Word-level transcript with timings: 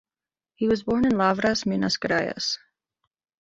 He 0.55 0.67
was 0.67 0.81
born 0.81 1.05
in 1.05 1.11
Lavras, 1.11 1.67
Minas 1.67 1.97
Gerais. 1.97 2.57